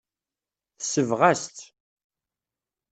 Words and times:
Tesbeɣ-as-tt. 0.79 1.59